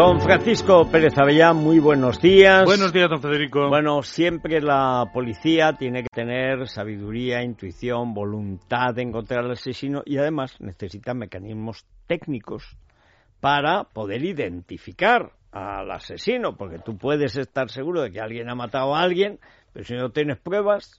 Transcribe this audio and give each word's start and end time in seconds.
Don 0.00 0.18
Francisco 0.18 0.90
Pérez 0.90 1.12
Avellán, 1.18 1.58
muy 1.58 1.78
buenos 1.78 2.18
días. 2.22 2.64
Buenos 2.64 2.90
días, 2.90 3.10
don 3.10 3.20
Federico. 3.20 3.68
Bueno, 3.68 4.02
siempre 4.02 4.62
la 4.62 5.10
policía 5.12 5.74
tiene 5.74 6.04
que 6.04 6.08
tener 6.08 6.66
sabiduría, 6.68 7.42
intuición, 7.42 8.14
voluntad 8.14 8.94
de 8.94 9.02
encontrar 9.02 9.44
al 9.44 9.50
asesino 9.50 10.00
y 10.06 10.16
además 10.16 10.58
necesita 10.58 11.12
mecanismos 11.12 11.84
técnicos 12.06 12.78
para 13.40 13.84
poder 13.84 14.24
identificar 14.24 15.32
al 15.52 15.90
asesino, 15.90 16.56
porque 16.56 16.78
tú 16.78 16.96
puedes 16.96 17.36
estar 17.36 17.68
seguro 17.68 18.00
de 18.00 18.10
que 18.10 18.20
alguien 18.20 18.48
ha 18.48 18.54
matado 18.54 18.96
a 18.96 19.02
alguien, 19.02 19.38
pero 19.74 19.84
si 19.84 19.92
no 19.92 20.08
tienes 20.08 20.38
pruebas, 20.38 20.98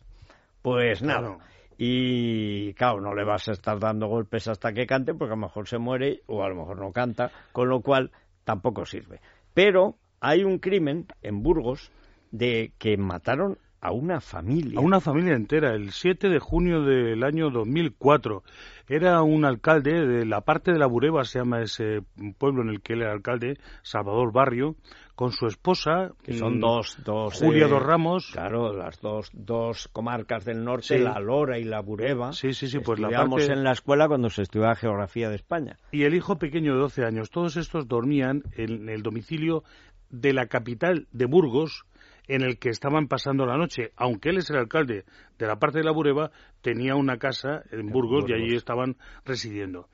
pues 0.61 1.01
nada. 1.01 1.39
Y 1.75 2.75
claro, 2.75 3.01
no 3.01 3.15
le 3.15 3.25
vas 3.25 3.49
a 3.49 3.53
estar 3.53 3.79
dando 3.79 4.05
golpes 4.05 4.47
hasta 4.47 4.71
que 4.73 4.85
cante, 4.85 5.15
porque 5.15 5.33
a 5.33 5.37
lo 5.37 5.47
mejor 5.47 5.67
se 5.67 5.79
muere 5.79 6.19
o 6.27 6.43
a 6.43 6.49
lo 6.49 6.55
mejor 6.55 6.79
no 6.79 6.91
canta, 6.91 7.31
con 7.51 7.67
lo 7.67 7.81
cual 7.81 8.11
tampoco 8.51 8.85
sirve. 8.85 9.21
Pero 9.53 9.95
hay 10.19 10.43
un 10.43 10.59
crimen 10.59 11.05
en 11.21 11.41
Burgos 11.41 11.89
de 12.31 12.73
que 12.77 12.97
mataron 12.97 13.57
a 13.79 13.93
una 13.93 14.19
familia. 14.19 14.77
A 14.77 14.83
una 14.83 14.99
familia 14.99 15.35
entera, 15.35 15.73
el 15.73 15.91
7 15.91 16.27
de 16.27 16.39
junio 16.39 16.81
del 16.81 17.23
año 17.23 17.49
2004. 17.49 18.43
Era 18.89 19.21
un 19.21 19.45
alcalde 19.45 20.05
de 20.05 20.25
la 20.25 20.41
parte 20.41 20.73
de 20.73 20.79
la 20.79 20.85
Bureba, 20.85 21.23
se 21.23 21.39
llama 21.39 21.61
ese 21.61 22.01
pueblo 22.37 22.61
en 22.61 22.69
el 22.69 22.81
que 22.81 22.93
él 22.93 23.03
era 23.03 23.13
alcalde, 23.13 23.57
Salvador 23.83 24.33
Barrio, 24.33 24.75
con 25.21 25.31
su 25.33 25.45
esposa. 25.45 26.13
Que 26.23 26.33
son 26.33 26.57
mm, 26.57 26.59
dos, 26.59 26.97
dos. 27.05 27.37
Julia 27.37 27.67
eh, 27.67 27.69
Dos 27.69 27.83
Ramos. 27.83 28.31
Claro, 28.33 28.75
las 28.75 28.99
dos, 29.01 29.29
dos 29.33 29.87
comarcas 29.89 30.45
del 30.45 30.63
norte, 30.63 30.97
la 30.97 31.19
Lora 31.19 31.59
y 31.59 31.63
la 31.63 31.79
Bureba. 31.79 32.33
Sí, 32.33 32.53
sí, 32.53 32.65
sí, 32.65 32.79
pues 32.79 32.99
la 32.99 33.09
parte... 33.09 33.53
en 33.53 33.63
la 33.63 33.73
escuela 33.73 34.07
cuando 34.07 34.31
se 34.31 34.41
estudiaba 34.41 34.73
geografía 34.73 35.29
de 35.29 35.35
España. 35.35 35.77
Y 35.91 36.05
el 36.05 36.15
hijo 36.15 36.39
pequeño 36.39 36.73
de 36.73 36.79
12 36.79 37.05
años. 37.05 37.29
Todos 37.29 37.55
estos 37.55 37.87
dormían 37.87 38.41
en 38.53 38.89
el 38.89 39.03
domicilio 39.03 39.63
de 40.09 40.33
la 40.33 40.47
capital 40.47 41.07
de 41.11 41.27
Burgos, 41.27 41.85
en 42.27 42.41
el 42.41 42.57
que 42.57 42.69
estaban 42.69 43.07
pasando 43.07 43.45
la 43.45 43.57
noche. 43.57 43.91
Aunque 43.97 44.29
él 44.29 44.39
es 44.39 44.49
el 44.49 44.57
alcalde 44.57 45.05
de 45.37 45.45
la 45.45 45.59
parte 45.59 45.77
de 45.77 45.83
la 45.83 45.91
Bureba, 45.91 46.31
tenía 46.63 46.95
una 46.95 47.17
casa 47.17 47.61
en 47.69 47.91
Burgos, 47.91 48.25
y 48.27 48.33
allí 48.33 48.55
estaban 48.55 48.97
residiendo. 49.23 49.87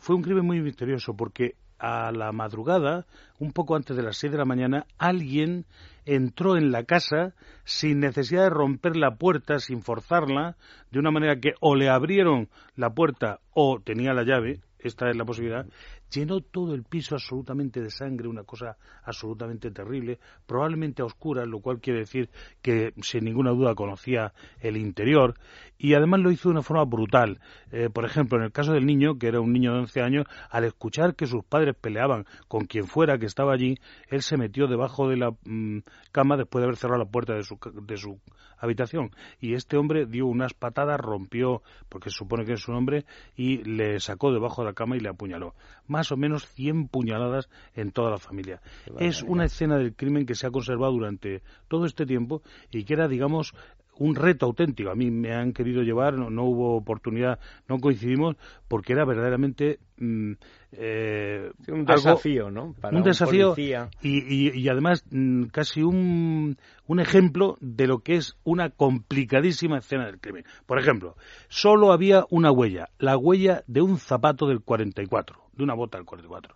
Fue 0.00 0.16
un 0.16 0.22
crimen 0.22 0.44
muy 0.44 0.60
misterioso 0.60 1.14
porque 1.14 1.54
a 1.82 2.12
la 2.12 2.30
madrugada, 2.30 3.06
un 3.40 3.52
poco 3.52 3.74
antes 3.74 3.96
de 3.96 4.04
las 4.04 4.16
seis 4.16 4.30
de 4.30 4.38
la 4.38 4.44
mañana, 4.44 4.86
alguien 4.98 5.66
entró 6.06 6.56
en 6.56 6.70
la 6.70 6.84
casa 6.84 7.34
sin 7.64 7.98
necesidad 7.98 8.44
de 8.44 8.50
romper 8.50 8.96
la 8.96 9.16
puerta, 9.16 9.58
sin 9.58 9.82
forzarla, 9.82 10.56
de 10.92 11.00
una 11.00 11.10
manera 11.10 11.40
que 11.40 11.54
o 11.60 11.74
le 11.74 11.88
abrieron 11.88 12.48
la 12.76 12.90
puerta 12.90 13.40
o 13.52 13.80
tenía 13.80 14.14
la 14.14 14.22
llave, 14.22 14.60
esta 14.78 15.10
es 15.10 15.16
la 15.16 15.24
posibilidad, 15.24 15.66
llenó 16.12 16.40
todo 16.40 16.74
el 16.74 16.84
piso 16.84 17.14
absolutamente 17.14 17.80
de 17.80 17.90
sangre, 17.90 18.28
una 18.28 18.44
cosa 18.44 18.76
absolutamente 19.04 19.70
terrible, 19.70 20.18
probablemente 20.46 21.02
a 21.02 21.06
oscuras, 21.06 21.46
lo 21.46 21.60
cual 21.60 21.80
quiere 21.80 22.00
decir 22.00 22.30
que 22.60 22.92
sin 23.02 23.24
ninguna 23.24 23.50
duda 23.50 23.74
conocía 23.74 24.32
el 24.60 24.76
interior, 24.76 25.34
y 25.78 25.94
además 25.94 26.20
lo 26.20 26.30
hizo 26.30 26.48
de 26.48 26.52
una 26.52 26.62
forma 26.62 26.84
brutal. 26.84 27.40
Eh, 27.70 27.88
por 27.92 28.04
ejemplo, 28.04 28.38
en 28.38 28.44
el 28.44 28.52
caso 28.52 28.72
del 28.72 28.86
niño, 28.86 29.18
que 29.18 29.28
era 29.28 29.40
un 29.40 29.52
niño 29.52 29.72
de 29.72 29.80
11 29.80 30.02
años, 30.02 30.26
al 30.50 30.64
escuchar 30.64 31.16
que 31.16 31.26
sus 31.26 31.44
padres 31.44 31.74
peleaban 31.74 32.26
con 32.46 32.66
quien 32.66 32.86
fuera 32.86 33.18
que 33.18 33.26
estaba 33.26 33.52
allí, 33.52 33.78
él 34.08 34.22
se 34.22 34.36
metió 34.36 34.66
debajo 34.66 35.08
de 35.08 35.16
la 35.16 35.30
mm, 35.44 35.78
cama 36.12 36.36
después 36.36 36.60
de 36.60 36.66
haber 36.66 36.76
cerrado 36.76 37.02
la 37.02 37.10
puerta 37.10 37.34
de 37.34 37.42
su, 37.42 37.58
de 37.82 37.96
su 37.96 38.20
habitación. 38.58 39.10
Y 39.40 39.54
este 39.54 39.76
hombre 39.76 40.06
dio 40.06 40.26
unas 40.26 40.54
patadas, 40.54 41.00
rompió, 41.00 41.62
porque 41.88 42.10
se 42.10 42.18
supone 42.18 42.44
que 42.44 42.52
es 42.52 42.60
su 42.60 42.72
hombre, 42.72 43.04
y 43.34 43.58
le 43.64 43.98
sacó 44.00 44.32
debajo 44.32 44.62
de 44.62 44.68
la 44.68 44.74
cama 44.74 44.96
y 44.96 45.00
le 45.00 45.08
apuñaló. 45.08 45.54
Más 45.88 46.01
o 46.10 46.16
menos 46.16 46.46
100 46.48 46.88
puñaladas 46.88 47.48
en 47.74 47.92
toda 47.92 48.10
la 48.10 48.18
familia. 48.18 48.60
Es 48.98 49.22
una 49.22 49.44
escena 49.44 49.76
del 49.76 49.94
crimen 49.94 50.26
que 50.26 50.34
se 50.34 50.46
ha 50.46 50.50
conservado 50.50 50.92
durante 50.92 51.42
todo 51.68 51.86
este 51.86 52.06
tiempo 52.06 52.42
y 52.70 52.84
que 52.84 52.94
era, 52.94 53.06
digamos, 53.06 53.54
un 53.98 54.14
reto 54.14 54.46
auténtico. 54.46 54.90
A 54.90 54.94
mí 54.94 55.10
me 55.10 55.34
han 55.34 55.52
querido 55.52 55.82
llevar, 55.82 56.14
no, 56.14 56.44
hubo 56.44 56.76
oportunidad, 56.76 57.38
no 57.68 57.78
coincidimos, 57.78 58.36
porque 58.68 58.94
era 58.94 59.04
verdaderamente 59.04 59.78
mm, 59.98 60.32
eh, 60.72 61.50
un 61.68 61.84
desafío, 61.84 62.50
¿no? 62.50 62.74
un 62.90 63.02
desafío 63.02 63.54
y, 64.02 64.68
además 64.68 65.04
mm, 65.10 65.44
casi 65.44 65.82
un, 65.82 66.56
un 66.92 67.00
ejemplo 67.00 67.56
de 67.62 67.86
lo 67.86 68.00
que 68.00 68.16
es 68.16 68.36
una 68.44 68.68
complicadísima 68.68 69.78
escena 69.78 70.04
del 70.04 70.20
crimen. 70.20 70.44
Por 70.66 70.78
ejemplo, 70.78 71.16
solo 71.48 71.90
había 71.90 72.26
una 72.28 72.52
huella, 72.52 72.90
la 72.98 73.16
huella 73.16 73.64
de 73.66 73.80
un 73.80 73.96
zapato 73.96 74.46
del 74.46 74.60
44 74.60 75.40
de 75.54 75.64
una 75.64 75.74
bota 75.74 75.96
del 75.96 76.06
44. 76.06 76.54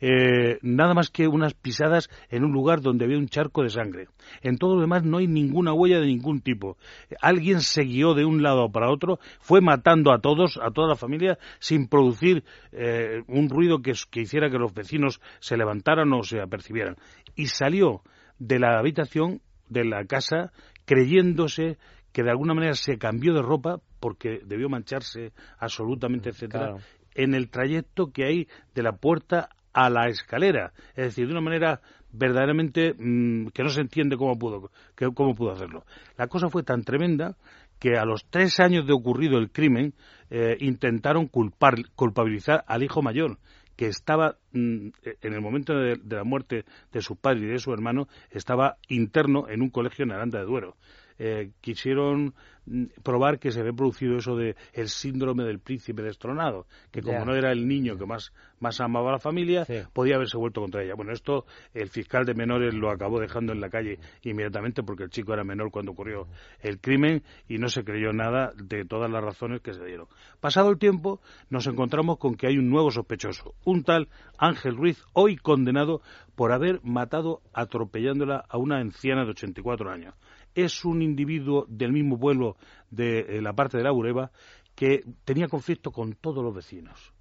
Eh, 0.00 0.58
nada 0.62 0.94
más 0.94 1.10
que 1.10 1.28
unas 1.28 1.52
pisadas 1.52 2.08
en 2.30 2.44
un 2.44 2.52
lugar 2.52 2.80
donde 2.80 3.04
había 3.04 3.18
un 3.18 3.28
charco 3.28 3.62
de 3.62 3.68
sangre. 3.68 4.08
En 4.42 4.56
todo 4.56 4.76
lo 4.76 4.80
demás 4.80 5.04
no 5.04 5.18
hay 5.18 5.26
ninguna 5.26 5.74
huella 5.74 6.00
de 6.00 6.06
ningún 6.06 6.40
tipo. 6.40 6.78
Alguien 7.20 7.60
se 7.60 7.82
guió 7.82 8.14
de 8.14 8.24
un 8.24 8.42
lado 8.42 8.70
para 8.70 8.90
otro, 8.90 9.18
fue 9.40 9.60
matando 9.60 10.12
a 10.12 10.20
todos, 10.20 10.58
a 10.62 10.70
toda 10.70 10.88
la 10.88 10.96
familia, 10.96 11.38
sin 11.58 11.88
producir 11.88 12.44
eh, 12.72 13.22
un 13.28 13.50
ruido 13.50 13.82
que, 13.82 13.92
que 14.10 14.22
hiciera 14.22 14.50
que 14.50 14.58
los 14.58 14.72
vecinos 14.72 15.20
se 15.40 15.56
levantaran 15.56 16.10
o 16.12 16.22
se 16.22 16.40
apercibieran. 16.40 16.96
Y 17.34 17.46
salió 17.46 18.02
de 18.38 18.58
la 18.58 18.78
habitación 18.78 19.40
de 19.68 19.84
la 19.84 20.04
casa 20.04 20.52
creyéndose 20.84 21.78
que 22.12 22.22
de 22.22 22.30
alguna 22.30 22.54
manera 22.54 22.74
se 22.74 22.98
cambió 22.98 23.34
de 23.34 23.42
ropa 23.42 23.80
porque 24.00 24.40
debió 24.44 24.68
mancharse 24.68 25.32
absolutamente, 25.58 26.30
etcétera, 26.30 26.76
en 27.14 27.34
el 27.34 27.50
trayecto 27.50 28.12
que 28.12 28.24
hay 28.24 28.48
de 28.74 28.82
la 28.82 28.92
puerta 28.92 29.48
a 29.72 29.90
la 29.90 30.08
escalera, 30.08 30.72
es 30.90 31.06
decir, 31.06 31.26
de 31.26 31.32
una 31.32 31.40
manera 31.40 31.80
verdaderamente 32.12 32.94
mm, 32.96 33.48
que 33.48 33.64
no 33.64 33.70
se 33.70 33.80
entiende 33.80 34.16
cómo 34.16 34.38
pudo, 34.38 34.70
cómo 35.14 35.34
pudo 35.34 35.50
hacerlo. 35.50 35.84
La 36.16 36.28
cosa 36.28 36.48
fue 36.48 36.62
tan 36.62 36.84
tremenda 36.84 37.36
que 37.80 37.98
a 37.98 38.04
los 38.04 38.24
tres 38.30 38.60
años 38.60 38.86
de 38.86 38.92
ocurrido 38.92 39.38
el 39.38 39.50
crimen 39.50 39.94
eh, 40.30 40.56
intentaron 40.60 41.26
culpar, 41.26 41.74
culpabilizar 41.96 42.64
al 42.68 42.84
hijo 42.84 43.02
mayor, 43.02 43.38
que 43.76 43.86
estaba 43.86 44.36
mm, 44.52 44.88
en 45.22 45.32
el 45.32 45.40
momento 45.40 45.74
de, 45.74 45.98
la 46.08 46.24
muerte 46.24 46.64
de 46.92 47.00
su 47.00 47.16
padre 47.16 47.40
y 47.40 47.48
de 47.48 47.58
su 47.58 47.72
hermano, 47.72 48.08
estaba 48.30 48.76
interno 48.88 49.48
en 49.48 49.62
un 49.62 49.70
colegio 49.70 50.04
en 50.04 50.12
Aranda 50.12 50.38
de 50.38 50.46
Duero. 50.46 50.76
Eh, 51.16 51.52
quisieron 51.60 52.34
mm, 52.66 52.86
probar 53.04 53.38
que 53.38 53.52
se 53.52 53.60
había 53.60 53.72
producido 53.72 54.16
eso 54.16 54.36
de 54.36 54.56
el 54.72 54.88
síndrome 54.88 55.44
del 55.44 55.60
príncipe 55.60 56.02
destronado, 56.02 56.66
que 56.90 57.02
como 57.02 57.24
no 57.24 57.36
era 57.36 57.52
el 57.52 57.68
niño 57.68 57.96
que 57.96 58.04
más, 58.04 58.32
más 58.58 58.80
amaba 58.80 59.10
a 59.10 59.12
la 59.12 59.18
familia, 59.18 59.64
podía 59.92 60.16
haberse 60.16 60.36
vuelto 60.36 60.60
contra 60.60 60.82
ella. 60.82 60.94
Bueno, 60.94 61.12
esto 61.12 61.46
el 61.72 61.88
fiscal 61.88 62.24
de 62.24 62.34
menores 62.34 62.74
lo 62.74 62.90
acabó 62.90 63.20
dejando 63.20 63.52
en 63.52 63.60
la 63.60 63.70
calle 63.70 63.98
inmediatamente 64.22 64.82
porque 64.82 65.04
el 65.04 65.10
chico 65.10 65.32
era 65.32 65.44
menor 65.44 65.70
cuando 65.70 65.92
ocurrió 65.92 66.26
el 66.60 66.80
crimen 66.80 67.22
y 67.48 67.58
no 67.58 67.68
se 67.68 67.84
creyó 67.84 68.12
nada 68.12 68.52
de 68.56 68.84
todas 68.84 69.10
las 69.10 69.22
razones 69.22 69.60
que 69.60 69.72
se 69.72 69.84
dieron. 69.84 70.08
Pasado 70.40 70.70
el 70.70 70.78
tiempo, 70.78 71.20
nos 71.48 71.66
encontramos 71.68 72.18
con 72.18 72.34
que 72.34 72.48
hay 72.48 72.58
un 72.58 72.70
nuevo 72.70 72.90
sospechoso, 72.90 73.54
un 73.64 73.84
tal 73.84 74.08
Ángel 74.36 74.76
Ruiz, 74.76 75.04
hoy 75.12 75.36
condenado 75.36 76.02
por 76.34 76.50
haber 76.50 76.80
matado 76.82 77.40
atropellándola 77.52 78.44
a 78.48 78.58
una 78.58 78.78
anciana 78.78 79.24
de 79.24 79.30
84 79.30 79.90
años 79.90 80.14
es 80.54 80.84
un 80.84 81.02
individuo 81.02 81.66
del 81.68 81.92
mismo 81.92 82.18
pueblo 82.18 82.56
de 82.90 83.20
eh, 83.20 83.42
la 83.42 83.52
parte 83.52 83.78
de 83.78 83.84
la 83.84 83.90
Bureba 83.90 84.30
que 84.74 85.04
tenía 85.24 85.48
conflicto 85.48 85.92
con 85.92 86.14
todos 86.14 86.42
los 86.42 86.54
vecinos. 86.54 87.12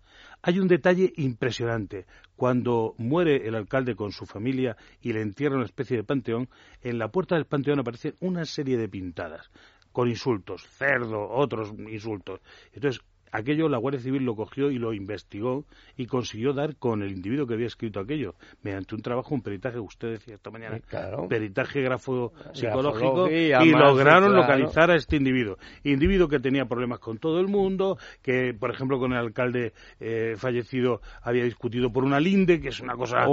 Hay 0.41 0.59
un 0.59 0.67
detalle 0.67 1.13
impresionante. 1.17 2.05
Cuando 2.35 2.95
muere 2.97 3.47
el 3.47 3.55
alcalde 3.55 3.95
con 3.95 4.11
su 4.11 4.25
familia 4.25 4.75
y 5.01 5.13
le 5.13 5.21
entierra 5.21 5.55
una 5.55 5.65
especie 5.65 5.95
de 5.95 6.03
panteón, 6.03 6.49
en 6.81 6.97
la 6.97 7.09
puerta 7.09 7.35
del 7.35 7.45
panteón 7.45 7.79
aparecen 7.79 8.15
una 8.19 8.43
serie 8.43 8.77
de 8.77 8.89
pintadas 8.89 9.49
con 9.93 10.09
insultos, 10.09 10.67
cerdo, 10.67 11.29
otros 11.29 11.71
insultos. 11.77 12.41
Entonces, 12.73 13.01
Aquello 13.33 13.67
la 13.67 13.79
Guardia 13.79 13.99
Civil 13.99 14.23
lo 14.23 14.35
cogió 14.35 14.69
y 14.69 14.77
lo 14.77 14.93
investigó 14.93 15.65
y 15.97 16.05
consiguió 16.05 16.53
dar 16.53 16.75
con 16.75 17.01
el 17.01 17.11
individuo 17.11 17.47
que 17.47 17.55
había 17.55 17.65
escrito 17.65 17.99
aquello, 17.99 18.35
mediante 18.61 18.93
un 18.93 19.01
trabajo, 19.01 19.33
un 19.33 19.41
peritaje, 19.41 19.79
usted 19.79 20.11
decía 20.11 20.35
esta 20.35 20.51
mañana, 20.51 20.79
peritaje 21.27 21.81
grafo 21.81 22.31
psicológico, 22.53 23.27
y 23.27 23.71
lograron 23.71 24.35
localizar 24.35 24.91
a 24.91 24.95
este 24.95 25.15
individuo. 25.15 25.57
Individuo 25.83 26.27
que 26.27 26.39
tenía 26.39 26.65
problemas 26.65 26.99
con 26.99 27.17
todo 27.17 27.39
el 27.39 27.47
mundo, 27.47 27.97
que, 28.21 28.53
por 28.53 28.69
ejemplo, 28.69 28.99
con 28.99 29.13
el 29.13 29.17
alcalde 29.17 29.73
eh, 29.99 30.35
fallecido 30.37 31.01
había 31.23 31.43
discutido 31.43 31.91
por 31.91 32.03
una 32.03 32.19
linde, 32.19 32.61
que 32.61 32.67
es 32.69 32.81
una 32.81 32.93
cosa 32.93 33.25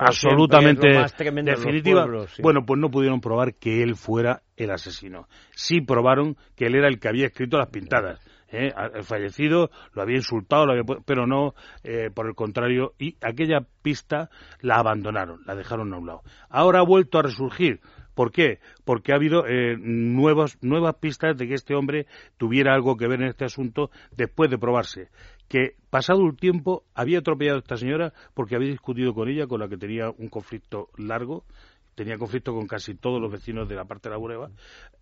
absolutamente 0.00 0.88
definitiva. 1.44 2.06
Bueno, 2.40 2.64
pues 2.64 2.80
no 2.80 2.90
pudieron 2.90 3.20
probar 3.20 3.56
que 3.56 3.82
él 3.82 3.94
fuera 3.94 4.40
el 4.56 4.70
asesino. 4.70 5.28
Sí 5.50 5.82
probaron 5.82 6.38
que 6.56 6.64
él 6.64 6.76
era 6.76 6.88
el 6.88 6.98
que 6.98 7.08
había 7.08 7.26
escrito 7.26 7.58
las 7.58 7.68
pintadas 7.68 8.20
¿eh? 8.54 8.72
el 8.94 9.04
fallecido 9.04 9.70
lo 9.92 10.02
había 10.02 10.16
insultado, 10.16 10.66
pero 11.04 11.26
no 11.26 11.54
eh, 11.82 12.10
por 12.14 12.26
el 12.26 12.34
contrario, 12.34 12.94
y 12.98 13.16
aquella 13.20 13.66
pista 13.82 14.30
la 14.60 14.76
abandonaron, 14.76 15.40
la 15.46 15.54
dejaron 15.54 15.92
a 15.92 15.98
un 15.98 16.06
lado. 16.06 16.22
Ahora 16.48 16.80
ha 16.80 16.84
vuelto 16.84 17.18
a 17.18 17.22
resurgir 17.22 17.80
¿Por 18.14 18.30
qué? 18.30 18.60
Porque 18.84 19.12
ha 19.12 19.16
habido 19.16 19.44
eh, 19.46 19.76
nuevas, 19.76 20.56
nuevas 20.62 20.94
pistas 21.00 21.36
de 21.36 21.48
que 21.48 21.54
este 21.54 21.74
hombre 21.74 22.06
tuviera 22.36 22.72
algo 22.72 22.96
que 22.96 23.08
ver 23.08 23.20
en 23.20 23.28
este 23.28 23.44
asunto 23.44 23.90
después 24.16 24.48
de 24.50 24.58
probarse 24.58 25.08
que 25.48 25.76
pasado 25.90 26.20
un 26.20 26.36
tiempo 26.36 26.84
había 26.94 27.18
atropellado 27.18 27.58
a 27.58 27.60
esta 27.60 27.76
señora 27.76 28.12
porque 28.34 28.56
había 28.56 28.70
discutido 28.70 29.14
con 29.14 29.28
ella, 29.28 29.46
con 29.46 29.60
la 29.60 29.68
que 29.68 29.76
tenía 29.76 30.10
un 30.10 30.28
conflicto 30.28 30.88
largo, 30.96 31.44
tenía 31.94 32.18
conflicto 32.18 32.52
con 32.52 32.66
casi 32.66 32.94
todos 32.94 33.20
los 33.20 33.30
vecinos 33.30 33.68
de 33.68 33.74
la 33.74 33.84
parte 33.84 34.08
de 34.08 34.14
la 34.14 34.18
Bureba, 34.18 34.50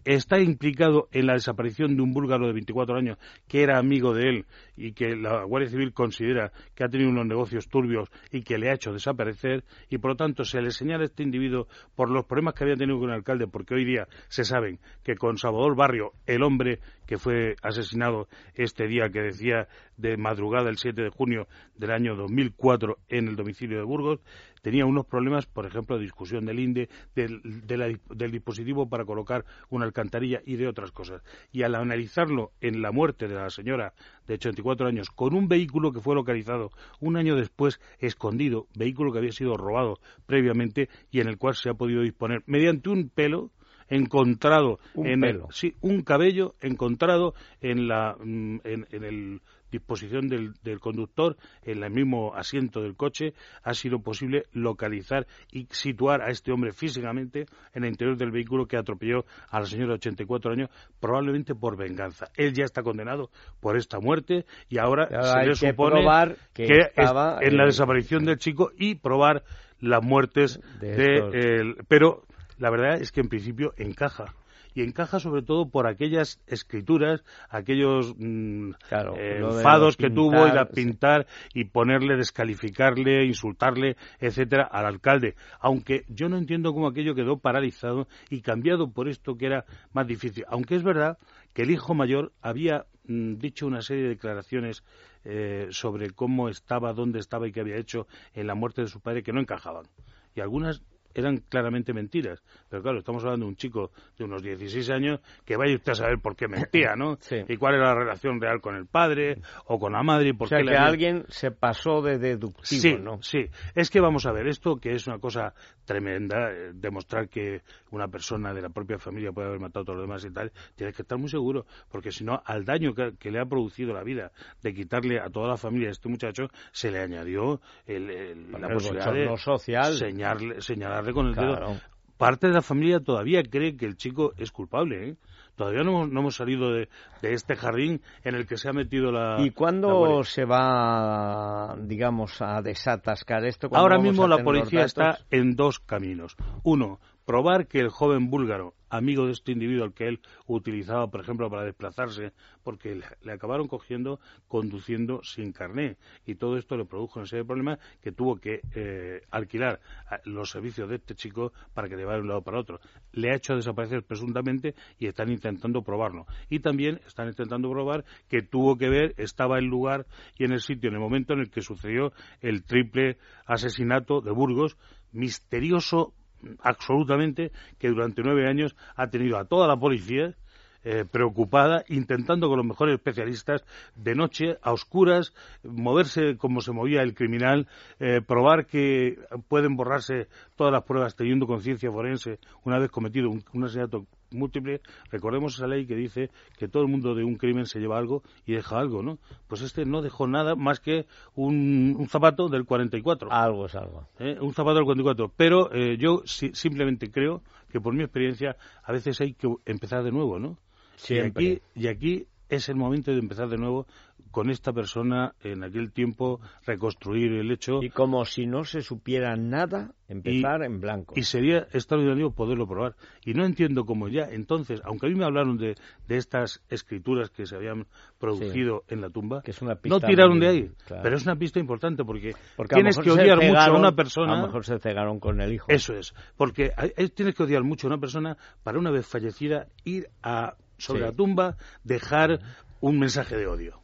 está 0.04 0.40
implicado 0.40 1.08
en 1.12 1.26
la 1.26 1.34
desaparición 1.34 1.96
de 1.96 2.02
un 2.02 2.12
búlgaro 2.12 2.46
de 2.46 2.52
24 2.52 2.96
años 2.96 3.18
que 3.48 3.62
era 3.62 3.78
amigo 3.78 4.14
de 4.14 4.28
él 4.28 4.46
y 4.76 4.92
que 4.92 5.16
la 5.16 5.44
Guardia 5.44 5.70
Civil 5.70 5.92
considera 5.92 6.52
que 6.74 6.84
ha 6.84 6.88
tenido 6.88 7.10
unos 7.10 7.26
negocios 7.26 7.68
turbios 7.68 8.08
y 8.30 8.42
que 8.42 8.58
le 8.58 8.70
ha 8.70 8.74
hecho 8.74 8.92
desaparecer 8.92 9.64
y 9.88 9.98
por 9.98 10.12
lo 10.12 10.16
tanto 10.16 10.44
se 10.44 10.60
le 10.60 10.70
señala 10.70 11.02
a 11.02 11.06
este 11.06 11.22
individuo 11.22 11.68
por 11.94 12.10
los 12.10 12.24
problemas 12.24 12.54
que 12.54 12.64
había 12.64 12.76
tenido 12.76 12.98
con 12.98 13.10
el 13.10 13.16
alcalde 13.16 13.46
porque 13.46 13.74
hoy 13.74 13.84
día 13.84 14.08
se 14.28 14.44
saben 14.44 14.78
que 15.02 15.14
con 15.16 15.38
Salvador 15.38 15.76
Barrio, 15.76 16.12
el 16.26 16.42
hombre 16.42 16.80
que 17.06 17.18
fue 17.18 17.56
asesinado 17.62 18.28
este 18.54 18.86
día 18.86 19.10
que 19.10 19.20
decía 19.20 19.68
de 20.02 20.16
madrugada 20.16 20.68
el 20.68 20.76
7 20.76 21.00
de 21.00 21.08
junio 21.08 21.46
del 21.76 21.92
año 21.92 22.16
2004 22.16 22.98
en 23.08 23.28
el 23.28 23.36
domicilio 23.36 23.78
de 23.78 23.84
Burgos, 23.84 24.20
tenía 24.60 24.84
unos 24.84 25.06
problemas, 25.06 25.46
por 25.46 25.64
ejemplo, 25.64 25.96
de 25.96 26.02
discusión 26.02 26.44
del 26.44 26.58
INDE, 26.58 26.88
del, 27.14 27.40
del 27.64 28.30
dispositivo 28.30 28.88
para 28.88 29.04
colocar 29.04 29.44
una 29.70 29.86
alcantarilla 29.86 30.40
y 30.44 30.56
de 30.56 30.68
otras 30.68 30.90
cosas. 30.90 31.22
Y 31.52 31.62
al 31.62 31.76
analizarlo 31.76 32.52
en 32.60 32.82
la 32.82 32.92
muerte 32.92 33.28
de 33.28 33.34
la 33.36 33.48
señora 33.48 33.94
de 34.26 34.34
84 34.34 34.86
años 34.86 35.08
con 35.10 35.34
un 35.34 35.48
vehículo 35.48 35.92
que 35.92 36.00
fue 36.00 36.14
localizado 36.14 36.70
un 37.00 37.16
año 37.16 37.36
después 37.36 37.80
escondido, 37.98 38.66
vehículo 38.76 39.12
que 39.12 39.18
había 39.18 39.32
sido 39.32 39.56
robado 39.56 40.00
previamente 40.26 40.88
y 41.10 41.20
en 41.20 41.28
el 41.28 41.38
cual 41.38 41.54
se 41.54 41.70
ha 41.70 41.74
podido 41.74 42.02
disponer 42.02 42.42
mediante 42.46 42.90
un 42.90 43.08
pelo 43.08 43.50
encontrado 43.88 44.78
en 44.94 45.22
El, 45.24 45.42
sí, 45.50 45.74
un 45.80 46.02
cabello 46.02 46.54
encontrado 46.60 47.34
en 47.60 47.88
la 47.88 48.16
mm, 48.18 48.60
en, 48.64 48.86
en 48.90 49.04
el 49.04 49.40
disposición 49.72 50.28
del, 50.28 50.52
del, 50.62 50.78
conductor 50.78 51.36
en 51.64 51.82
el 51.82 51.90
mismo 51.90 52.34
asiento 52.34 52.82
del 52.82 52.94
coche 52.94 53.34
ha 53.64 53.74
sido 53.74 54.00
posible 54.00 54.44
localizar 54.52 55.26
y 55.50 55.66
situar 55.70 56.22
a 56.22 56.30
este 56.30 56.52
hombre 56.52 56.72
físicamente 56.72 57.46
en 57.72 57.84
el 57.84 57.90
interior 57.90 58.16
del 58.16 58.30
vehículo 58.30 58.66
que 58.66 58.76
atropelló 58.76 59.24
a 59.50 59.60
la 59.60 59.66
señora 59.66 59.88
de 59.88 59.94
84 59.94 60.52
años 60.52 60.70
probablemente 61.00 61.54
por 61.54 61.76
venganza. 61.76 62.26
Él 62.36 62.52
ya 62.52 62.64
está 62.64 62.82
condenado 62.82 63.30
por 63.60 63.76
esta 63.76 63.98
muerte 63.98 64.44
y 64.68 64.78
ahora, 64.78 65.08
se 65.08 65.46
le 65.46 65.54
supone 65.54 66.04
que, 66.52 66.66
que 66.66 66.78
estaba, 66.94 67.38
en 67.40 67.56
la 67.56 67.64
desaparición 67.64 68.24
del 68.24 68.36
chico 68.38 68.70
y 68.76 68.94
probar 68.96 69.42
las 69.80 70.04
muertes 70.04 70.60
de, 70.80 70.94
de 70.94 71.56
el, 71.56 71.76
pero 71.88 72.22
la 72.58 72.70
verdad 72.70 73.00
es 73.00 73.10
que 73.10 73.20
en 73.20 73.28
principio 73.28 73.72
encaja 73.76 74.34
y 74.74 74.82
encaja 74.82 75.20
sobre 75.20 75.42
todo 75.42 75.68
por 75.68 75.86
aquellas 75.86 76.40
escrituras, 76.46 77.24
aquellos 77.48 78.14
mmm, 78.18 78.70
claro, 78.88 79.14
eh, 79.16 79.38
enfados 79.38 79.96
que 79.96 80.08
pintar, 80.08 80.14
tuvo 80.14 80.46
y 80.46 80.50
de 80.50 80.66
pintar 80.66 81.26
sí. 81.26 81.60
y 81.60 81.64
ponerle, 81.64 82.16
descalificarle, 82.16 83.24
insultarle, 83.24 83.96
etcétera, 84.18 84.64
al 84.64 84.86
alcalde. 84.86 85.34
Aunque 85.60 86.04
yo 86.08 86.28
no 86.28 86.36
entiendo 86.36 86.72
cómo 86.72 86.88
aquello 86.88 87.14
quedó 87.14 87.38
paralizado 87.38 88.08
y 88.30 88.40
cambiado 88.40 88.90
por 88.90 89.08
esto 89.08 89.36
que 89.36 89.46
era 89.46 89.64
más 89.92 90.06
difícil. 90.06 90.44
Aunque 90.48 90.74
es 90.74 90.82
verdad 90.82 91.18
que 91.52 91.62
el 91.62 91.70
hijo 91.70 91.94
mayor 91.94 92.32
había 92.40 92.86
mmm, 93.06 93.34
dicho 93.34 93.66
una 93.66 93.82
serie 93.82 94.04
de 94.04 94.08
declaraciones 94.10 94.84
eh, 95.24 95.68
sobre 95.70 96.10
cómo 96.10 96.48
estaba, 96.48 96.92
dónde 96.92 97.20
estaba 97.20 97.46
y 97.46 97.52
qué 97.52 97.60
había 97.60 97.76
hecho 97.76 98.06
en 98.34 98.46
la 98.46 98.54
muerte 98.54 98.82
de 98.82 98.88
su 98.88 99.00
padre 99.00 99.22
que 99.22 99.32
no 99.32 99.40
encajaban. 99.40 99.86
Y 100.34 100.40
algunas 100.40 100.82
eran 101.14 101.38
claramente 101.48 101.92
mentiras. 101.92 102.42
Pero 102.68 102.82
claro, 102.82 102.98
estamos 102.98 103.22
hablando 103.24 103.46
de 103.46 103.50
un 103.50 103.56
chico 103.56 103.90
de 104.16 104.24
unos 104.24 104.42
16 104.42 104.90
años 104.90 105.20
que 105.44 105.56
vaya 105.56 105.74
usted 105.74 105.92
a 105.92 105.96
saber 105.96 106.18
por 106.20 106.36
qué 106.36 106.48
mentía, 106.48 106.94
¿no? 106.96 107.18
Sí. 107.22 107.36
Y 107.48 107.56
cuál 107.56 107.76
era 107.76 107.86
la 107.86 107.94
relación 107.94 108.40
real 108.40 108.60
con 108.60 108.74
el 108.74 108.86
padre 108.86 109.40
o 109.66 109.78
con 109.78 109.92
la 109.92 110.02
madre. 110.02 110.30
Y 110.30 110.32
por 110.32 110.46
o 110.46 110.48
sea, 110.48 110.58
qué 110.58 110.64
que 110.64 110.70
había... 110.70 110.86
alguien 110.86 111.24
se 111.28 111.50
pasó 111.50 112.02
de 112.02 112.18
deductivo, 112.18 112.62
sí, 112.82 112.94
¿no? 113.00 113.22
Sí, 113.22 113.46
es 113.74 113.90
que 113.90 114.00
vamos 114.00 114.26
a 114.26 114.32
ver, 114.32 114.48
esto 114.48 114.76
que 114.76 114.92
es 114.92 115.06
una 115.06 115.18
cosa 115.18 115.54
tremenda, 115.84 116.50
eh, 116.50 116.72
demostrar 116.74 117.28
que 117.28 117.62
una 117.90 118.08
persona 118.08 118.52
de 118.52 118.62
la 118.62 118.68
propia 118.68 118.98
familia 118.98 119.32
puede 119.32 119.48
haber 119.48 119.60
matado 119.60 119.82
a 119.82 119.84
todos 119.84 119.98
los 119.98 120.08
demás 120.08 120.24
y 120.24 120.30
tal, 120.30 120.52
tienes 120.74 120.94
que 120.96 121.02
estar 121.02 121.18
muy 121.18 121.28
seguro, 121.28 121.66
porque 121.90 122.10
si 122.10 122.24
no, 122.24 122.40
al 122.44 122.64
daño 122.64 122.94
que, 122.94 123.12
que, 123.18 123.30
le 123.30 123.40
ha 123.40 123.44
producido 123.44 123.92
la 123.92 124.02
vida 124.02 124.32
de 124.62 124.74
quitarle 124.74 125.20
a 125.20 125.28
toda 125.28 125.48
la 125.48 125.56
familia 125.56 125.88
a 125.88 125.92
este 125.92 126.08
muchacho, 126.08 126.48
se 126.72 126.90
le 126.90 127.00
añadió 127.00 127.60
el, 127.86 128.10
el, 128.10 128.52
la 128.52 128.68
el 128.68 128.74
posibilidad 128.74 129.12
de 129.12 129.36
social. 129.38 129.94
señalarle, 129.94 130.62
señalarle 131.02 131.12
con 131.12 131.26
el 131.26 131.34
claro. 131.34 131.70
dedo 131.70 131.80
parte 132.22 132.46
de 132.46 132.52
la 132.52 132.62
familia 132.62 133.00
todavía 133.00 133.42
cree 133.42 133.76
que 133.76 133.84
el 133.84 133.96
chico 133.96 134.32
es 134.36 134.52
culpable. 134.52 135.08
¿eh? 135.08 135.16
Todavía 135.56 135.82
no, 135.82 136.06
no, 136.06 136.20
hemos 136.20 136.36
salido 136.36 136.72
de, 136.72 136.88
de, 137.20 137.32
este 137.34 137.56
jardín 137.56 138.00
en 138.22 138.36
el 138.36 138.46
que 138.46 138.56
se 138.56 138.68
ha 138.68 138.72
metido 138.72 139.10
la. 139.10 139.38
¿Y 139.40 139.50
cuándo 139.50 140.22
se 140.22 140.44
va, 140.44 141.74
digamos, 141.80 142.40
a 142.40 142.62
desatascar 142.62 143.44
esto? 143.44 143.68
Ahora 143.72 143.98
mismo 143.98 144.28
la 144.28 144.44
policía 144.44 144.84
está 144.84 145.18
en 145.32 145.56
dos 145.56 145.80
caminos. 145.80 146.36
Uno, 146.62 147.00
probar 147.32 147.66
que 147.66 147.80
el 147.80 147.88
joven 147.88 148.28
búlgaro, 148.28 148.74
amigo 148.90 149.24
de 149.24 149.32
este 149.32 149.52
individuo 149.52 149.84
al 149.84 149.94
que 149.94 150.06
él 150.06 150.20
utilizaba, 150.46 151.06
por 151.06 151.22
ejemplo, 151.22 151.48
para 151.48 151.64
desplazarse, 151.64 152.34
porque 152.62 153.00
le, 153.22 153.32
acabaron 153.32 153.68
cogiendo 153.68 154.20
conduciendo 154.48 155.22
sin 155.22 155.50
carné. 155.52 155.96
Y 156.26 156.34
todo 156.34 156.58
esto 156.58 156.76
le 156.76 156.84
produjo 156.84 157.20
una 157.20 157.26
serie 157.26 157.44
de 157.44 157.46
problemas 157.46 157.78
que 158.02 158.12
tuvo 158.12 158.36
que 158.36 158.60
eh, 158.74 159.22
alquilar 159.30 159.80
los 160.26 160.50
servicios 160.50 160.90
de 160.90 160.96
este 160.96 161.14
chico 161.14 161.54
para 161.72 161.88
que 161.88 161.96
llevara 161.96 162.18
de 162.18 162.24
un 162.24 162.28
lado 162.28 162.42
para 162.42 162.60
otro. 162.60 162.80
Le 163.12 163.30
ha 163.30 163.36
hecho 163.36 163.56
desaparecer 163.56 164.02
presuntamente 164.02 164.74
y 164.98 165.06
están 165.06 165.30
intentando 165.30 165.80
probarlo. 165.80 166.26
Y 166.50 166.58
también 166.58 167.00
están 167.06 167.28
intentando 167.28 167.70
probar 167.70 168.04
que 168.28 168.42
tuvo 168.42 168.76
que 168.76 168.90
ver, 168.90 169.14
estaba 169.16 169.58
en 169.58 169.68
lugar 169.68 170.04
y 170.36 170.44
en 170.44 170.52
el 170.52 170.60
sitio, 170.60 170.90
en 170.90 170.96
el 170.96 171.00
momento 171.00 171.32
en 171.32 171.38
el 171.38 171.50
que 171.50 171.62
sucedió 171.62 172.12
el 172.42 172.62
triple 172.62 173.16
asesinato 173.46 174.20
de 174.20 174.32
Burgos, 174.32 174.76
misterioso 175.12 176.12
absolutamente 176.60 177.52
que 177.78 177.88
durante 177.88 178.22
nueve 178.22 178.48
años 178.48 178.76
ha 178.96 179.08
tenido 179.08 179.38
a 179.38 179.44
toda 179.44 179.66
la 179.66 179.76
policía 179.76 180.34
eh, 180.84 181.04
preocupada, 181.10 181.84
intentando 181.88 182.48
con 182.48 182.58
los 182.58 182.66
mejores 182.66 182.94
especialistas 182.94 183.64
de 183.96 184.14
noche, 184.14 184.58
a 184.62 184.72
oscuras, 184.72 185.32
moverse 185.62 186.36
como 186.36 186.60
se 186.60 186.72
movía 186.72 187.02
el 187.02 187.14
criminal, 187.14 187.68
eh, 188.00 188.20
probar 188.26 188.66
que 188.66 189.18
pueden 189.48 189.76
borrarse 189.76 190.28
todas 190.56 190.72
las 190.72 190.82
pruebas 190.84 191.16
teniendo 191.16 191.46
conciencia 191.46 191.90
forense 191.90 192.38
una 192.64 192.78
vez 192.78 192.90
cometido 192.90 193.30
un, 193.30 193.44
un 193.52 193.64
asesinato 193.64 194.06
múltiple. 194.32 194.80
Recordemos 195.10 195.54
esa 195.54 195.66
ley 195.66 195.86
que 195.86 195.94
dice 195.94 196.30
que 196.58 196.68
todo 196.68 196.82
el 196.82 196.88
mundo 196.88 197.14
de 197.14 197.24
un 197.24 197.36
crimen 197.36 197.66
se 197.66 197.80
lleva 197.80 197.98
algo 197.98 198.22
y 198.46 198.54
deja 198.54 198.78
algo, 198.78 199.02
¿no? 199.02 199.18
Pues 199.48 199.62
este 199.62 199.84
no 199.84 200.02
dejó 200.02 200.26
nada 200.26 200.54
más 200.54 200.80
que 200.80 201.06
un, 201.34 201.94
un 201.98 202.08
zapato 202.08 202.48
del 202.48 202.64
44. 202.64 203.30
Algo 203.30 203.66
es 203.66 203.74
algo. 203.74 204.08
¿Eh? 204.18 204.38
Un 204.40 204.52
zapato 204.52 204.76
del 204.76 204.84
44. 204.84 205.32
Pero 205.36 205.72
eh, 205.72 205.96
yo 205.98 206.22
si, 206.24 206.50
simplemente 206.54 207.10
creo 207.10 207.42
que 207.70 207.80
por 207.80 207.94
mi 207.94 208.02
experiencia 208.02 208.56
a 208.82 208.92
veces 208.92 209.20
hay 209.20 209.34
que 209.34 209.48
empezar 209.66 210.02
de 210.02 210.12
nuevo, 210.12 210.38
¿no? 210.38 210.58
Siempre. 210.96 211.44
Y 211.44 211.46
aquí, 211.52 211.62
y 211.74 211.86
aquí 211.88 212.26
es 212.48 212.68
el 212.68 212.76
momento 212.76 213.10
de 213.10 213.18
empezar 213.18 213.48
de 213.48 213.56
nuevo 213.56 213.86
con 214.32 214.50
esta 214.50 214.72
persona 214.72 215.34
en 215.44 215.62
aquel 215.62 215.92
tiempo 215.92 216.40
reconstruir 216.66 217.32
el 217.32 217.50
hecho. 217.52 217.82
Y 217.82 217.90
como 217.90 218.24
si 218.24 218.46
no 218.46 218.64
se 218.64 218.80
supiera 218.80 219.36
nada 219.36 219.94
empezar 220.08 220.62
y, 220.62 220.66
en 220.66 220.80
blanco. 220.80 221.14
y 221.16 221.22
sería 221.22 221.58
extraordinario 221.72 222.32
poderlo 222.32 222.66
probar. 222.66 222.96
Y 223.24 223.34
no 223.34 223.44
entiendo 223.44 223.84
cómo 223.84 224.08
ya 224.08 224.24
entonces 224.30 224.80
aunque 224.84 225.06
a 225.06 225.08
mí 225.10 225.14
me 225.14 225.24
hablaron 225.24 225.58
de, 225.58 225.76
de 226.08 226.16
estas 226.16 226.62
escrituras 226.68 227.30
que 227.30 227.46
se 227.46 227.54
habían 227.54 227.86
producido 228.18 228.84
sí. 228.88 228.94
en 228.94 229.00
la 229.02 229.10
tumba 229.10 229.42
que 229.42 229.50
es 229.50 229.62
una 229.62 229.76
pista 229.76 229.98
no 229.98 230.06
tiraron 230.06 230.38
muy, 230.38 230.40
de 230.40 230.48
ahí. 230.48 230.70
claro. 230.86 231.02
pero 231.02 231.16
es 231.16 231.24
una 231.24 231.36
pista 231.36 231.60
importante 231.60 232.04
porque, 232.04 232.34
porque 232.56 232.74
tienes 232.74 232.98
que 232.98 233.10
odiar 233.10 233.38
cegaron, 233.38 233.46
mucho 233.48 233.60
a 233.60 233.78
una 233.78 233.92
persona 233.94 234.32
a 234.32 234.40
lo 234.40 234.46
mejor 234.46 234.64
se 234.64 234.78
cegaron 234.78 235.20
con 235.20 235.40
el 235.40 235.52
hijo. 235.52 235.66
Eso 235.68 235.94
es. 235.94 236.14
Porque 236.36 236.72
hay, 236.76 236.90
tienes 237.08 237.34
que 237.34 237.42
odiar 237.42 237.62
mucho 237.62 237.86
a 237.86 237.90
una 237.90 237.98
persona 237.98 238.36
para 238.62 238.78
una 238.78 238.90
vez 238.90 239.06
fallecida 239.06 239.68
ir 239.84 240.08
a 240.22 240.56
sobre 240.82 241.00
sí. 241.00 241.06
la 241.06 241.12
tumba 241.12 241.56
dejar 241.84 242.40
un 242.80 242.98
mensaje 242.98 243.36
de 243.36 243.46
odio. 243.46 243.80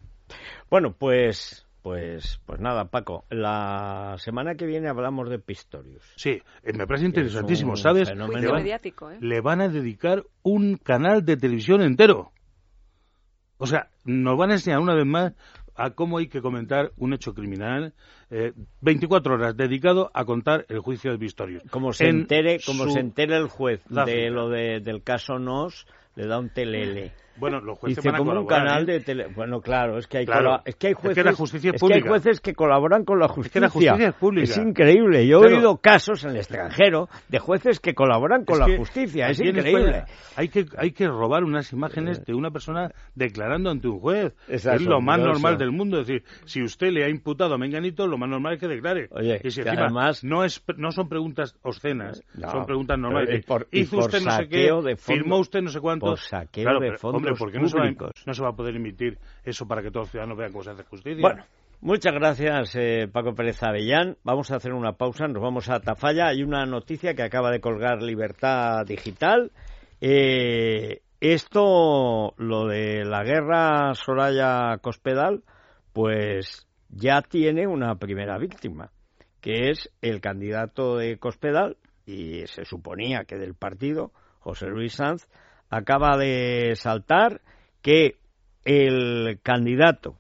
Bueno, 0.69 0.93
pues 0.93 1.67
pues, 1.83 2.41
pues 2.45 2.61
nada, 2.61 2.91
Paco, 2.91 3.25
la 3.31 4.17
semana 4.19 4.57
que 4.57 4.67
viene 4.67 4.89
hablamos 4.89 5.31
de 5.31 5.39
Pistorius. 5.39 6.03
Sí, 6.17 6.43
eh, 6.63 6.73
me 6.75 6.87
parece 6.87 7.07
interesantísimo, 7.07 7.77
¿sabes? 7.77 8.11
Le 8.11 8.47
van, 8.47 8.63
mediático, 8.63 9.11
¿eh? 9.11 9.17
le 9.21 9.41
van, 9.41 9.61
a 9.61 9.69
dedicar 9.69 10.25
un 10.43 10.77
canal 10.77 11.25
de 11.25 11.37
televisión 11.37 11.81
entero. 11.81 12.33
O 13.57 13.67
sea, 13.67 13.89
nos 14.05 14.37
van 14.37 14.51
a 14.51 14.55
enseñar 14.55 14.81
una 14.81 14.95
vez 14.95 15.07
más 15.07 15.33
a 15.77 15.91
cómo 15.91 16.19
hay 16.19 16.27
que 16.27 16.43
comentar 16.43 16.93
un 16.97 17.15
hecho 17.15 17.33
criminal, 17.33 17.95
eh, 18.31 18.53
24 18.81 19.35
horas 19.35 19.57
dedicado 19.57 20.11
a 20.13 20.25
contar 20.25 20.67
el 20.69 20.81
juicio 20.81 21.13
de 21.13 21.19
Pistorius. 21.19 21.63
Como 21.71 21.93
se 21.93 22.09
en 22.09 22.21
entere, 22.21 22.59
como 22.67 22.85
su... 22.85 22.91
se 22.91 23.01
entere 23.01 23.37
el 23.37 23.49
juez 23.49 23.81
de 23.89 24.29
lo 24.29 24.51
de, 24.51 24.81
del 24.81 25.03
caso 25.03 25.39
Nos, 25.39 25.87
le 26.19 26.27
da 26.27 26.37
un 26.39 26.49
telele. 26.53 27.13
Bueno, 27.39 27.61
los 27.61 27.79
jueces 27.79 27.97
Dice, 27.97 28.09
van 28.09 28.15
a 28.17 28.19
como 28.19 28.41
un 28.41 28.47
canal 28.47 28.83
¿eh? 28.89 28.93
de 28.95 29.01
tele... 29.01 29.27
Bueno, 29.35 29.61
claro, 29.61 29.99
es 29.99 30.07
que 30.07 30.19
hay, 30.19 30.27
Claro. 30.27 30.45
cola- 30.45 30.63
es 30.65 30.77
que 30.77 30.87
hay 30.89 30.93
Es 30.93 30.97
que 30.99 31.03
jueces... 31.03 31.25
la 31.25 31.33
justicia 31.33 31.71
es 31.71 31.83
es 31.83 31.89
que 31.89 31.95
hay 31.95 32.01
jueces 32.01 32.41
que 32.41 32.55
colaboran 32.55 33.05
con 33.05 33.19
la 33.19 33.27
Es 33.27 33.33
justicia. 33.33 33.53
que 33.53 33.61
la 33.61 33.69
justicia 33.71 34.09
es 34.09 34.15
pública. 34.15 34.51
Es 34.51 34.59
increíble. 34.59 35.27
Yo 35.27 35.43
he 35.45 35.55
oído 35.55 35.77
casos 35.79 36.25
en 36.25 36.31
el 36.31 36.37
extranjero 36.37 37.09
de 37.29 37.39
jueces 37.39 37.81
que 37.81 37.95
colaboran 37.95 38.45
con 38.45 38.61
Es 38.63 38.69
la 38.69 38.77
justicia. 38.77 39.29
Es 39.29 39.41
increíble. 39.41 40.05
Hay 40.37 40.49
que, 40.49 40.67
hay 40.77 40.93
que 40.93 41.07
robar 41.07 41.45
unas 41.45 41.73
imágenes 41.73 42.25
de 42.25 42.35
una 42.35 42.51
persona 42.51 42.91
declarando 43.15 43.71
ante 43.71 43.89
un 43.89 43.99
juez. 44.01 44.35
Es 44.49 44.67
es 44.67 44.83
lo 44.83 45.01
más 45.01 45.19
normal 45.19 45.59
del 45.59 45.71
mundo. 45.73 46.01
Es 46.01 46.07
decir, 46.07 46.25
si 46.45 46.63
usted 46.63 46.91
le 46.91 47.05
ha 47.05 47.09
imputado 47.09 47.55
a 47.55 47.59
Menganito, 47.59 48.07
lo 48.07 48.19
más 48.19 48.29
normal 48.29 48.55
es 48.55 48.61
que 48.61 48.69
declare. 48.69 49.09
Oye, 49.11 49.41
y 49.43 49.51
si 49.51 49.63
que 49.63 49.69
encima 49.69 49.87
además- 49.87 50.25
no, 50.25 50.45
es, 50.45 50.63
no 50.77 50.91
son 50.93 51.09
preguntas 51.09 51.57
obscenas, 51.63 52.23
No, 52.35 52.51
son 52.51 52.67
preguntas 52.67 52.99
normales. 52.99 53.45
por- 53.45 53.67
Hizo 53.73 53.97
por 53.97 54.07
usted 54.07 54.23
no 54.23 54.31
sé 54.33 54.49
qué, 54.49 54.67
saqueo 54.69 54.83
de 54.83 54.97
fondo- 54.97 55.19
firmó 55.21 55.39
usted 55.39 55.61
no 55.63 55.71
sé 55.71 55.81
cuánto. 55.81 56.07
por 56.07 56.19
saqueo 56.19 56.65
Claro, 56.65 56.81
de 56.81 56.87
pero, 56.89 56.99
fondos 56.99 57.23
Hombre, 57.31 57.39
¿por 57.39 57.53
qué 57.53 57.59
no 57.59 57.69
se, 57.69 57.77
va, 57.77 57.85
públicos? 57.85 58.11
no 58.27 58.35
se 58.35 58.43
va 58.43 58.49
a 58.51 58.53
poder 58.53 58.77
emitir 58.77 59.19
eso 59.45 59.67
para 59.67 59.83
que 59.83 59.91
todos 59.91 60.07
los 60.07 60.11
ciudadanos 60.11 60.39
vean 60.39 60.53
cómo 60.53 60.65
se 60.65 60.71
hace 60.71 60.85
justicia? 60.85 61.21
Bueno, 61.21 61.45
muchas 61.81 62.13
gracias 62.13 62.75
eh, 62.77 63.09
Paco 63.13 63.35
Pérez 63.35 63.63
Avellán. 63.63 64.17
Vamos 64.25 64.51
a 64.51 64.57
hacer 64.57 64.73
una 64.73 64.93
pausa, 64.93 65.27
nos 65.29 65.43
vamos 65.43 65.69
a 65.71 65.81
Tafalla. 65.81 66.29
Hay 66.29 66.43
una 66.43 66.65
noticia 66.67 67.15
que 67.15 67.23
acaba 67.23 67.51
de 67.51 67.61
colgar 67.61 68.03
Libertad 68.03 68.85
Digital. 68.87 69.53
Eh, 70.01 71.03
esto, 71.21 72.35
lo 72.37 72.67
de 72.67 73.05
la 73.05 73.25
guerra 73.25 73.93
Soraya 73.95 74.79
Cospedal, 74.81 75.43
pues 75.93 76.69
ya 76.91 77.23
tiene 77.23 77.67
una 77.67 77.97
primera 77.97 78.39
víctima, 78.39 78.93
que 79.41 79.71
es 79.71 79.91
el 80.01 80.21
candidato 80.21 80.97
de 80.97 81.19
Cospedal, 81.19 81.77
y 82.07 82.47
se 82.47 82.65
suponía 82.65 83.25
que 83.25 83.37
del 83.37 83.55
partido, 83.55 84.13
José 84.39 84.67
Luis 84.69 84.95
Sanz, 84.95 85.29
acaba 85.71 86.17
de 86.17 86.75
saltar 86.77 87.41
que 87.83 88.17
el 88.65 89.41
candidato, 89.43 90.17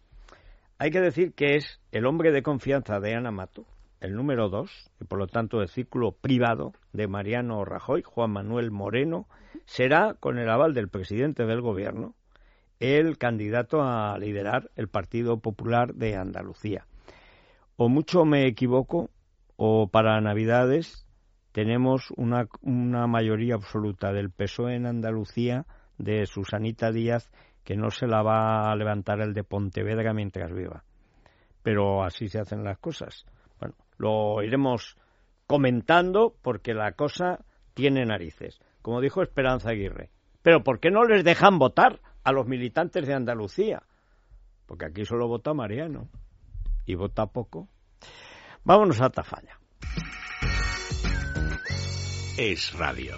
hay 0.78 0.90
que 0.90 1.00
decir 1.00 1.32
que 1.32 1.56
es 1.56 1.80
el 1.90 2.06
hombre 2.06 2.30
de 2.30 2.42
confianza 2.42 3.00
de 3.00 3.14
Ana 3.14 3.32
Mato, 3.32 3.66
el 4.00 4.14
número 4.14 4.48
dos, 4.48 4.70
y 5.00 5.04
por 5.04 5.18
lo 5.18 5.26
tanto 5.26 5.60
el 5.60 5.68
círculo 5.68 6.12
privado 6.12 6.72
de 6.92 7.08
Mariano 7.08 7.64
Rajoy, 7.64 8.02
Juan 8.02 8.30
Manuel 8.30 8.70
Moreno, 8.70 9.26
será, 9.64 10.14
con 10.20 10.38
el 10.38 10.48
aval 10.48 10.74
del 10.74 10.88
presidente 10.88 11.46
del 11.46 11.60
gobierno, 11.60 12.14
el 12.78 13.18
candidato 13.18 13.82
a 13.82 14.16
liderar 14.18 14.70
el 14.76 14.88
Partido 14.88 15.40
Popular 15.40 15.94
de 15.94 16.14
Andalucía. 16.14 16.86
O 17.76 17.88
mucho 17.88 18.24
me 18.24 18.46
equivoco, 18.46 19.10
o 19.56 19.88
para 19.88 20.20
Navidades 20.20 21.07
tenemos 21.52 22.10
una, 22.16 22.48
una 22.62 23.06
mayoría 23.06 23.54
absoluta 23.54 24.12
del 24.12 24.30
PSOE 24.30 24.76
en 24.76 24.86
Andalucía 24.86 25.66
de 25.96 26.26
Susanita 26.26 26.92
Díaz 26.92 27.30
que 27.64 27.76
no 27.76 27.90
se 27.90 28.06
la 28.06 28.22
va 28.22 28.70
a 28.70 28.76
levantar 28.76 29.20
el 29.20 29.34
de 29.34 29.44
Pontevedra 29.44 30.14
mientras 30.14 30.52
viva. 30.52 30.84
Pero 31.62 32.02
así 32.02 32.28
se 32.28 32.38
hacen 32.38 32.64
las 32.64 32.78
cosas. 32.78 33.26
Bueno, 33.58 33.74
lo 33.98 34.42
iremos 34.42 34.96
comentando 35.46 36.34
porque 36.40 36.72
la 36.72 36.92
cosa 36.92 37.44
tiene 37.74 38.06
narices. 38.06 38.58
Como 38.80 39.00
dijo 39.00 39.22
Esperanza 39.22 39.70
Aguirre. 39.70 40.10
Pero 40.40 40.62
¿por 40.62 40.80
qué 40.80 40.90
no 40.90 41.04
les 41.04 41.24
dejan 41.24 41.58
votar 41.58 42.00
a 42.24 42.32
los 42.32 42.46
militantes 42.46 43.06
de 43.06 43.14
Andalucía? 43.14 43.82
Porque 44.64 44.86
aquí 44.86 45.04
solo 45.04 45.28
vota 45.28 45.52
Mariano. 45.52 46.08
Y 46.86 46.94
vota 46.94 47.26
poco. 47.26 47.68
Vámonos 48.64 49.02
a 49.02 49.10
Tafalla. 49.10 49.57
Es 52.38 52.72
radio. 52.78 53.16